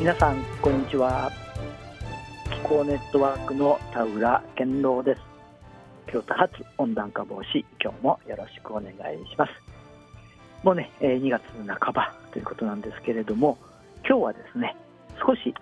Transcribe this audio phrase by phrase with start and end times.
[0.00, 1.30] 皆さんこんにちは。
[2.50, 5.20] 気候ネットワークの田浦健郎です。
[6.10, 8.94] 京都発温暖化防止今日もよろしくお願い
[9.28, 9.52] します。
[10.62, 13.58] もうね2月半ばということなんですけれども
[14.08, 14.74] 今日はですね
[15.22, 15.54] 少し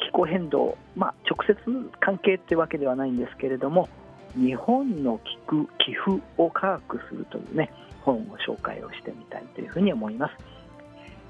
[0.00, 1.56] 気候変動まあ直接
[2.00, 3.88] 関係ってわけではないんですけれども
[4.34, 5.38] 日本の気
[5.86, 10.34] 気付を科学するというね本を紹介をしてみたいというふうに思います。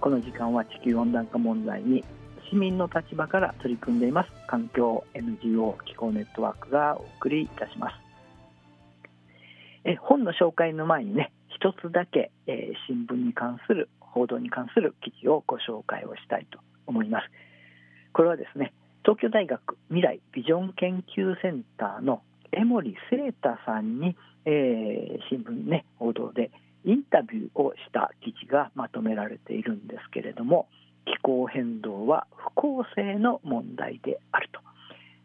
[0.01, 2.03] この時間は地球温暖化問題に
[2.51, 4.31] 市民の立場から取り組んでいます。
[4.47, 7.97] 環境 NGO 気候ネットワークがお送りいたします。
[9.85, 17.27] え本の紹介の前にね一つだけ、えー、新聞に関する報道に関する記事をご紹介をしたいと思います。
[18.13, 18.73] これはですね
[19.03, 22.23] 東京大学未来ビジョン研究センターの
[22.53, 26.51] 江森聖太さんに、えー、新聞ね報道で
[26.85, 30.69] インタビューをした記事がまとめられているんですけれども
[31.09, 34.61] 気候変動は不公正の問題であると。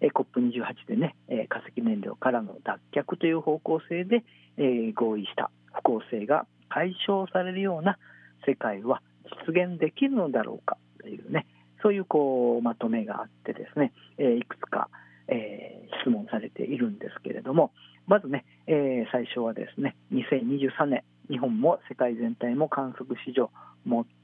[0.02, 4.24] え COP28 でね、え化石燃料からの脱却という方向性で、
[4.58, 7.98] え合意した不公正が解消されるような
[8.46, 9.02] 世界は
[9.48, 11.46] 実現できるのだろうかというね
[11.82, 14.90] そういうこうまとめがあってですね、えいくつか、
[15.28, 17.72] え、質問されているんですけれども
[18.08, 23.50] まずね、え、最初はですね2023年日本も世界全体も観測史上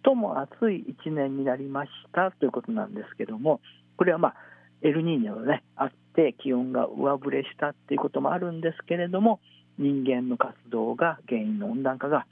[0.03, 3.61] 最も暑い1年になりましたということなんですけども
[3.97, 4.35] これはまあ
[4.81, 9.39] エルニーニョがねあって気温が上振れしたっていうこともあるんですけれども
[9.77, 12.25] 人間の活動が原因の温暖化が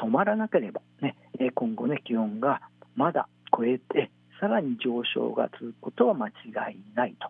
[0.00, 1.16] 止まらなければ、ね、
[1.54, 2.60] 今後ね気温が
[2.94, 6.32] まだ超えてさらに上昇が続くことは間違
[6.72, 7.28] いないと、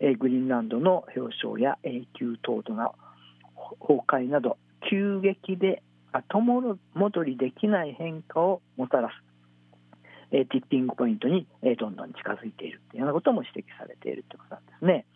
[0.00, 2.94] えグリーンランドの氷床や永久凍土の
[3.80, 4.58] 崩壊など
[4.90, 5.82] 急激で
[6.16, 9.12] 後戻りできない変化をもたらす、
[10.32, 15.06] えー、ティッピングポイントに、えー、どんどん近づいているというようなことも指摘されているということなんですね。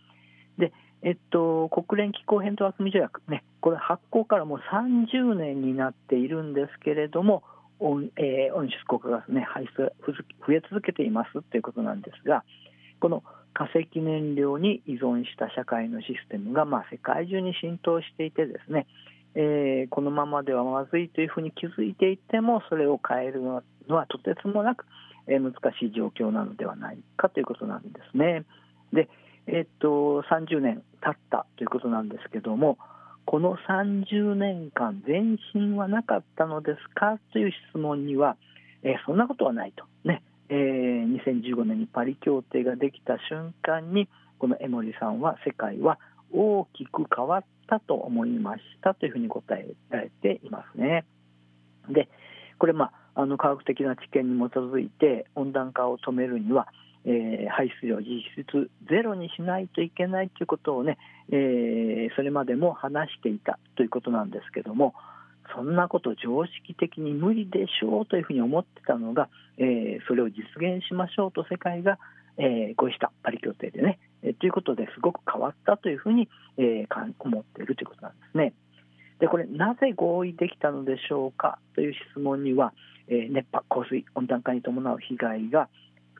[0.58, 0.72] で
[1.02, 7.42] えっと、国連気候変動枠組条約、ね、これ発行からもう30年になっているんですけれども、
[7.78, 9.94] 温,、えー、温室効果ガス、ね、排出
[10.46, 12.44] 増え続けていますということなんですが、
[13.00, 13.24] この
[13.54, 18.86] 化石燃料に依存した社会のシステムが、まあ、世界中に浸透していてですね、
[19.34, 24.84] えー、このままではまずいというふうに気づいていてもそれを変えるのはとてつもなく、
[25.28, 28.44] えー、難しい状況なのではないかということなんですね。
[28.92, 29.08] で、
[29.46, 32.78] えー、っと30年経ったということなんですけども
[33.24, 38.36] この30年間前進はなかったのですかという質問には、
[38.82, 44.08] えー、そんなことはないとね、えー、2015年にパリ協定ができた瞬間に
[44.38, 45.98] この江森さんは世界は
[46.32, 51.04] 大きく変わったと思いましたというふうに答えられていますね。
[51.88, 52.08] で
[52.58, 56.68] これ、まあ、あの科学的な知見に基づいて温暖化を止めるには、
[57.06, 60.98] えー、排出量実質ゼロにしないといけないということをね、
[61.30, 64.94] えー、それまでも話していたということなんですけども
[65.54, 71.98] そんなこと常識的に無理でしょうというふうに思ってたのが、えー、それを実現しましょうと世界が、
[72.36, 78.52] えー、合意したパリ協定でね、え、ということですごく変わったというふうに、えー、思っているということなんですね。
[79.20, 82.72] でこれなぜ合意できたのでしょうかという質問には、
[83.06, 85.68] えー、熱波降水温暖化に伴う被害が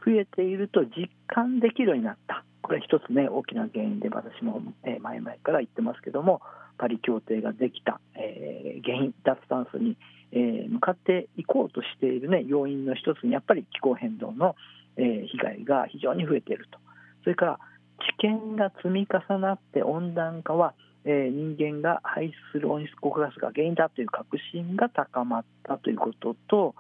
[0.04, 6.42] 増えていると実感できるようになったこれ一つね大きな原因で私も、えー、前々から言ってますけども
[6.78, 9.96] パリ協定ができた、えー、原因脱炭素に、
[10.32, 14.54] えー、向かっていこうとしている、ね、要因の一つにやっぱり気候変動の、
[14.96, 16.78] え被害が非常に増えていると
[17.22, 17.58] それから
[18.00, 20.74] 知見が積み重なって温暖化は、
[21.04, 26.74] えー、人間が排出する温室効果ガスが原因だという確信が高まったということと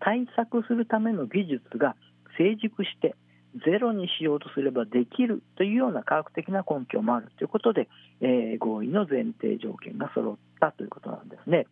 [0.00, 1.96] 対策するための技術が
[2.38, 3.14] 成熟して
[3.64, 7.88] ゼロにしようとすればできるというような科学的な根拠もあるということで、
[8.20, 11.66] えー、合意の前提条件が揃ったということなんですね。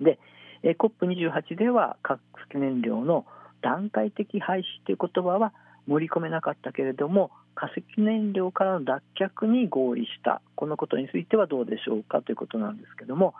[0.00, 0.18] で、
[0.62, 2.20] えー、COP28 では核
[2.54, 3.24] 燃料の
[3.62, 5.52] 段階的廃止という言葉は
[5.88, 13.34] 盛り込めなかったけれども化石燃料からの脱却に合意したこのことについてはどうでしょうかということなんですけども、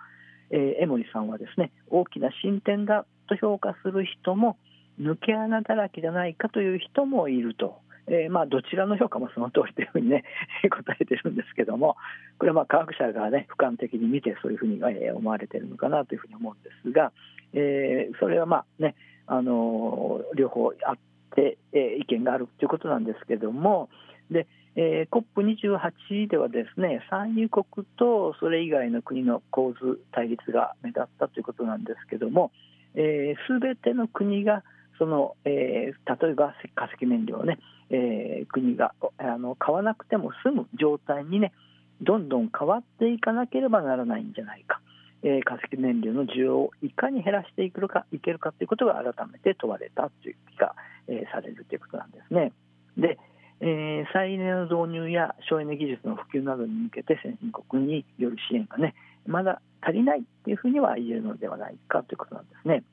[0.50, 4.56] えー、江森さんはですね大きな進展だと評価する人も
[5.00, 7.78] 抜け穴だらけじゃないかという人もいると。
[8.10, 10.24] えー、まあどちらの評価もその通りというふうにね
[10.70, 11.98] 答えてるんですけども
[12.38, 17.12] これはまあ科学者がね俯瞰的に見てそういうふうに思われてるのかなというふうに思うんですが、
[17.52, 18.94] えー、それはまあね
[19.26, 20.98] あの両方あっ、
[21.38, 23.88] えー、意見があるということなんですけれども。
[24.30, 24.46] で、
[24.76, 32.52] えー、COP28 ではですね産油国とそれ以外の国の構図対立が目立ったということなんですけども、
[32.94, 34.62] えー、全ての国が
[34.98, 37.58] その、えー、例えば化石燃料をね、
[37.90, 41.52] えー、国があの買わなくても済む状態にね
[42.00, 44.80] どんどん変わっていかなければならないんじゃないか、
[45.22, 50.74] えー、化石燃料の需要をいかに減らしていくかいけるかということが改めて問われたという気が、
[51.08, 52.52] えー、されるということなんですね。
[52.96, 53.18] で
[53.60, 58.94] えー、再エネの導入や省エネ技術の普及などに向けて先進国による支援がね
[59.26, 62.84] まだ足りないというふうには言えるのではないかということなんですね。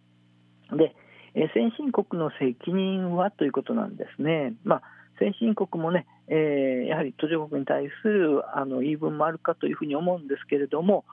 [0.72, 0.95] で、
[1.36, 4.54] えー、先進国の責任はということなんですね。
[4.63, 4.81] まあ
[5.19, 11.06] 先進国もね、えー、やはり途上国に対するあの言い分もあるかというふうに思うんですけれども、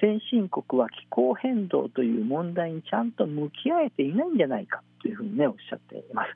[0.00, 6.28] 先進国は気候変動という問題にちゃんと向き合えていないんじゃないかというふうにねおっしゃっています。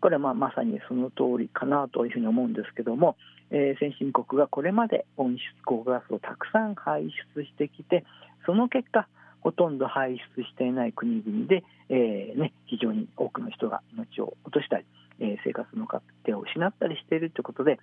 [0.00, 3.16] これはまあまさにその通りかなというふうに思うんですけども、
[3.50, 8.04] えー、先進国がこれまで温室効果ガスをたくさん排出してきて
[8.46, 9.08] その結果
[9.40, 14.84] ほとんど排出していない国々で、えーね、非常に多くの人が命を落としたり、
[15.20, 16.02] えー、生活の糧
[16.34, 17.78] を失ったりしているということで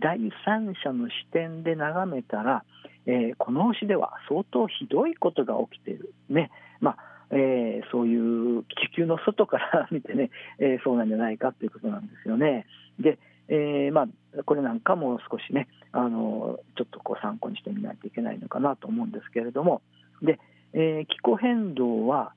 [0.00, 2.64] 第三者の視点で眺めたら、
[3.06, 6.14] えー、この星では相当ひどいことが起きている。
[6.28, 6.96] ねまあ
[7.30, 12.66] えー、そういう地球の外から見てね、 えー、そうなんじゃないかということなんですよね。
[13.00, 13.18] で、
[13.48, 19.82] えー、まあ、これなんかも少しね、あのちょっとこう参考にしてみないといけないのかなと思うんですけれども、
[20.22, 20.38] で
[20.72, 22.32] え気候変動は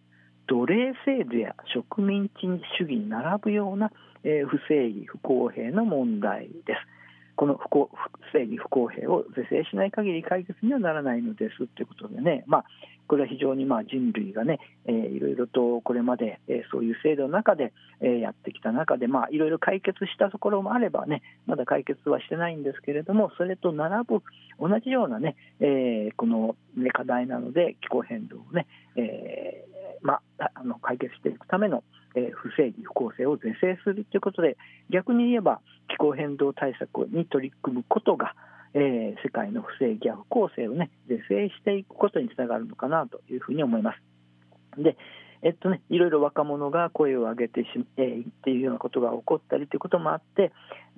[0.47, 2.47] 奴隷制度や植民地
[2.77, 3.91] 主義に並ぶような、
[4.23, 6.79] え不正義、不公平の問題です。
[7.37, 7.89] この不公
[8.33, 12.65] 正義、不公平を是正しない限り解決にはならないのですということでね、まあ、
[13.07, 24.23] これは非常にまあ人類がね、えー、いろいろとこれまで、えー、そういう制度の中で、えー、やってきた中で、まあ、いろいろ解決したところもあればね、まだ解決はしてないんですけれども、それと並ぶ
[24.59, 31.83] 同じようなね、えー、この、ね、課題なので、気候変動をね、えーまあ、あの解決していくための、
[32.17, 34.57] えー、不正義、不公正を是正するということで、
[34.89, 38.33] 逆に言えば気候変動対策に取り組むことが、
[38.73, 44.81] え、世界の不正義や不公正をね是正していくことにつながるのかなというふうに思います。
[44.81, 44.97] で
[45.43, 47.67] えっとね、いろいろ若者が声を上げてし、
[47.97, 50.51] え、っていうようなことが起こったりということもあって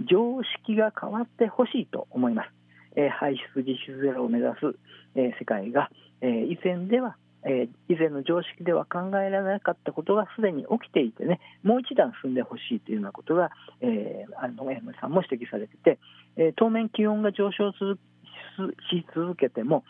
[0.09, 2.49] 常識が変わってほしいと思います、
[2.95, 4.77] えー、排出実質ゼロを目指す、
[5.15, 5.89] えー、世界が、
[6.21, 13.51] え、以前ではえー、以前の常識では考えられなかったことがすでに起きていてねもう一段進んでほしいというようなことが、
[13.81, 15.99] えー、あの山さんも指摘されてて、
[16.35, 17.75] えー、当面気温が上昇し
[19.15, 19.83] 続けても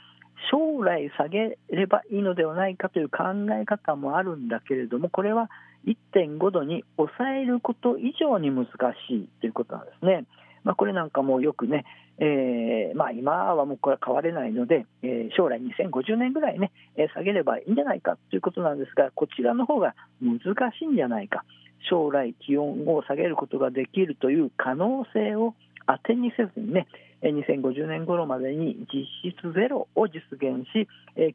[0.52, 3.24] 将来下げればいいのではないかという考
[3.60, 5.50] え方もあるんだけれどもこれは
[5.86, 8.68] 1.5度に抑えること以上に難
[9.08, 10.26] しいということなんですね。
[10.64, 11.86] まあ、これなんかもよくね、
[12.20, 20.40] えーまあ、今はもうこれは変われないので、えー、将来2050年ぐらいね、えー、下げればいいんじゃないかということなんですが、こちらの方が難
[20.78, 21.44] しいんじゃないか、
[21.90, 25.56] 将来気温を下げることができるという可能性を
[25.88, 26.88] 当てにせずにね、
[27.24, 30.88] 2050年頃までに実質ゼロを実現し、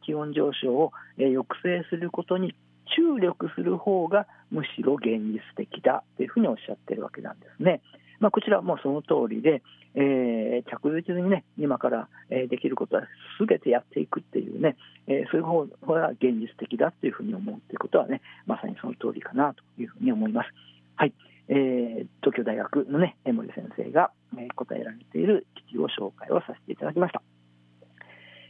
[0.05, 2.55] 気温上昇を抑制することに
[2.97, 7.81] 注力する方がむしろ現実的だというふうにおっしゃっているわけなんですね。
[8.25, 9.63] まあ、こちらはもうその通りで、
[9.95, 13.03] えー、着実にね、今から、えー、できることは
[13.39, 20.49] すべてやっていくっていうね、えー、そういう方が現実的だというふうに思うということはね、まさにその通りかなというふうに思います。
[20.97, 21.13] はい。
[21.49, 27.21] えー、東京大学のね、江森先生が、えー、答えられている記事を紹介をさせていただきました。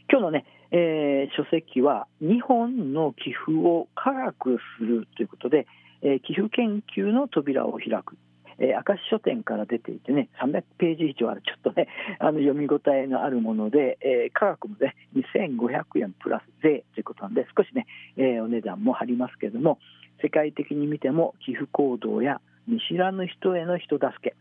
[0.09, 5.67] 今日のね、えー、書籍は、日本の寄付を科学するということで、
[6.01, 8.15] えー、寄付研究の扉を開く
[8.59, 11.87] えー、明石書店から出ていてね、300ページ以上ある、ちょっとね、
[12.19, 17.85] あの読み応えのあるもので、えー、価格もね、2500円プラス税ということなんで、少しね、
[18.17, 19.79] えー、お値段も張りますけれども、
[20.21, 24.35] 世界的に見ても寄付行動や見知らぬ人への人助け、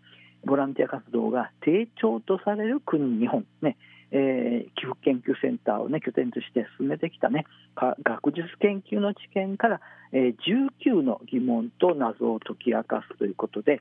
[0.46, 3.76] ボランティア活動が低調とされる国、日本、ね、
[4.10, 9.80] えー、寄付研究センターを、ね、拠点として進めてきた、ね、学術研究の知見から、
[10.12, 10.36] えー、
[10.84, 13.80] 19の疑問と謎を解き明かすということで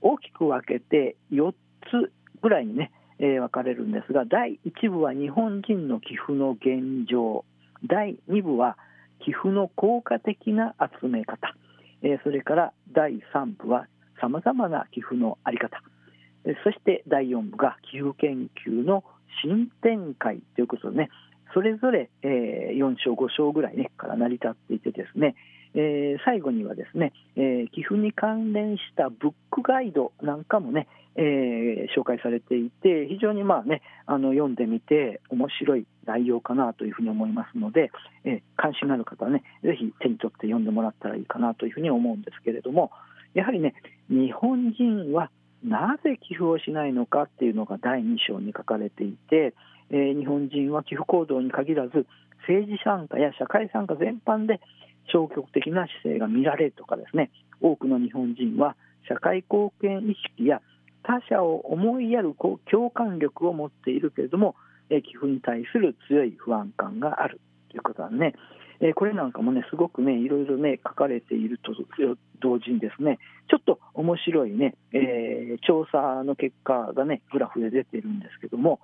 [0.00, 7.44] 大きく分けて4つぐらいにね、えー、分かれるんですが第1部は日本人の寄付の現状。
[7.86, 8.78] 第2部は
[9.24, 11.54] 寄付の効果的な集め方、
[12.02, 13.86] えー、それから第3部は
[14.20, 15.82] さまざまな寄付の在り方。
[16.62, 19.04] そして第4部が寄付研究の
[19.42, 21.10] 新展開ということでね、
[21.54, 25.36] それぞれ、えー、4章、5章ぐらい、ね、から成り立っていてですね、
[25.74, 30.86] えー、最後にはですね、えー、寄付に関連したブックガイドなんかもね、
[31.16, 37.90] えー、紹介されていて、非常にまあね、あの読んでみて面白い内容かなというふうに思いますので、
[38.24, 42.90] えー、関心のある方はね、ぜひ手に取って読んでもらったらいいかなというふうに思うんですけれども、
[43.34, 43.74] やはりね
[44.08, 45.30] 日本人は
[45.64, 49.54] なぜ寄付をしないのかっていうのが第2章に書かれていて、
[49.90, 52.06] えー、日本人は寄付行動に限らず
[52.46, 54.60] 政治参加や社会参加全般で
[55.12, 57.30] 消極的な姿勢が見られるとかですね。
[57.60, 58.76] 多くの日本人は
[59.08, 60.60] 社会貢献意識や
[61.02, 62.34] 他者を思いやる
[62.70, 64.54] 共感力を持っているけれども、
[64.90, 67.40] え寄付に対する強い不安感がある
[67.70, 68.34] ということはね、
[68.84, 71.72] えこれなんかもねすごくねいろいろね書かれていると
[72.40, 73.18] 同時にですね。
[73.48, 78.80] ちょっと面白いね、えー、調査の結果がねグラフで出てるんですけども、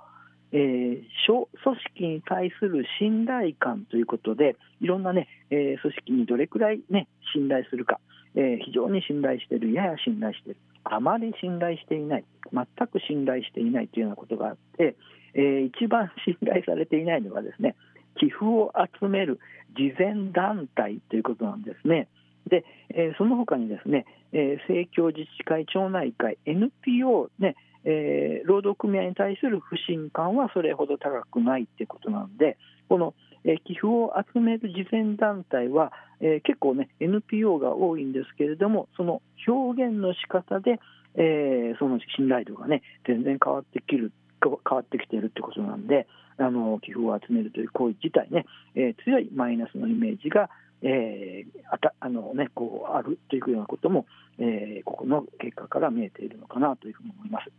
[0.53, 8.01] えー、組織に対する信頼感ということでいろんなね、えー、組織にどれくらいね信頼するか、
[8.35, 14.97] え非常に信頼してるやや信頼してるあまり信頼していない全く信頼していないというようなことがあって、
[15.35, 17.77] えー、一番信頼されていないのはですね
[18.21, 19.41] 寄付を集める
[19.77, 22.09] 慈善団体ということなんですね。
[22.49, 32.59] で、えー、その他にですね、えー、政教自治会、町内会、NPO、ねえー、労働組合に対する不信感はそれほど高くないということなので、
[32.89, 40.81] この、えー、寄付を集める慈善団体は、えー、結構ね、NPO が多いんですけれども、その表現の仕方で、
[41.15, 44.13] えー、その信頼度がね、全然変わってきる
[44.43, 46.07] 変わってきているということなんで、
[46.39, 50.49] あの寄付を集めるという行為自体ね、えー、強いマイナスのイメージが、
[50.83, 54.07] えーあたあのね、こうあるというようなことも、
[54.39, 57.51] えー、ここの結果から見えているのかなというふうに思います。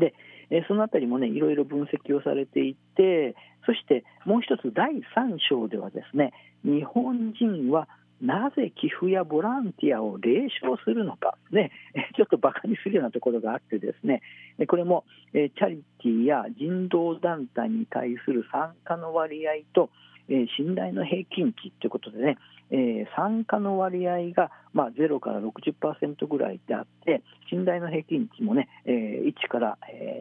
[0.00, 0.14] で、
[0.50, 6.32] えー、そのあたりもね、いろいろ分析をされていて、そしてもう一つ、第3章ではですね、
[6.64, 7.88] 日本人は
[8.22, 11.70] なぜ寄付やボランティアを冷笑するのか、ね、
[12.16, 14.22] ちょっとバカにするようなところがあってですね、
[14.66, 19.90] これもチャリティーや人道団体に対する参加の割合と、
[20.56, 22.38] 信頼の平均値ということでね、
[23.14, 29.78] 参加の割合が、まあ、0から60%ぐらいであって、信頼の平均値もね、1から、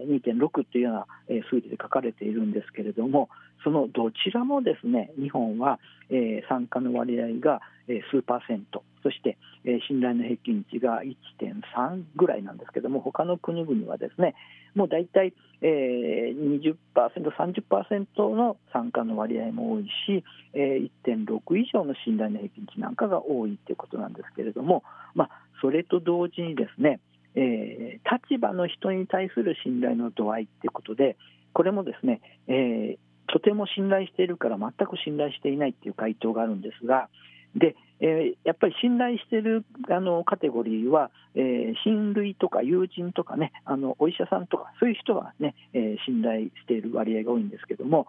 [0.07, 1.05] 2.6というような、
[1.49, 3.29] 数字で書かれているんですけれども、
[3.63, 5.79] そのどちらもですね、日本は、
[6.09, 14.35] えー、参加の割合が、え、数パーセント、そして、えー、信頼の平均値が1.3ぐらいなんですけども、他の国々はですね、
[14.75, 25.29] もう大体、えー、20%、30%の参加の割合も多いし、えー、1.6以上の信頼の平均値なんかが多いということなんですけれども、まあ、
[25.61, 26.99] それと同時にですね、
[27.35, 31.17] えー、立場の人に対する信頼の度合いということで、
[31.53, 32.97] これもですね、えー、
[33.33, 37.09] とても信頼しているから全く信頼していないという回答があるんですが、
[37.55, 48.07] でえー、やっぱり信頼しているあのカテゴリーは、えー、親類とか友人とかね、あのお医者さんとか、そういう人はね、えー、信頼している割合が多いんですけども、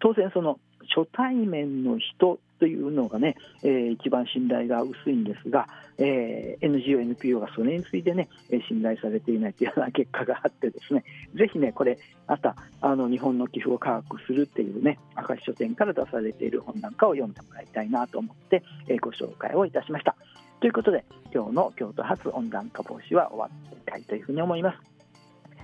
[0.00, 0.58] 当然、その
[0.94, 8.28] 初対面の人というのがね、えー、一番信頼が薄いんですが、えー、NGO、NPO がそれについてね、
[8.68, 20.16] 信頼されていないというような結果があってですね、ぜひね、これ、またあの日本の寄付を科学するっていうね、明石書店から出されている本なんかを読んでもらいたいなと思って、えー、ご紹介をいたしました。
[20.60, 24.78] ということで、今日の京都発温暖化防止は終わっていたいというふうに思います。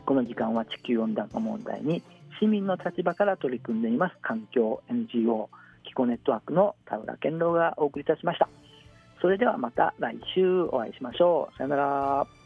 [0.04, 2.02] この時間は地球温暖化問題に
[2.40, 5.48] 市民の立場から取り組んでいます環境 NGO
[5.84, 8.48] 気候ネットワークの田浦健郎がお送りいたしました。
[9.20, 11.56] それではまた来週お会いしましょう。
[11.56, 12.41] さよなら。